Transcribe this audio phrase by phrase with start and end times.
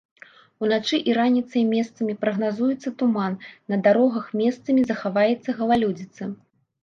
[0.67, 3.33] Уначы і раніцай месцамі прагназуецца туман,
[3.73, 6.23] на дарогах месцамі захаваецца галалёдзіца.